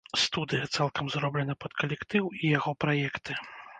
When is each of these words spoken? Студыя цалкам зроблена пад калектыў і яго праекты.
Студыя 0.19 0.69
цалкам 0.77 1.11
зроблена 1.15 1.55
пад 1.65 1.77
калектыў 1.81 2.33
і 2.43 2.55
яго 2.57 2.75
праекты. 2.87 3.37